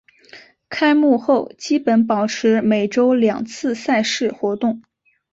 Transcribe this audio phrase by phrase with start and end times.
[0.67, 4.81] 开幕后基本保持每周两次赛事活动。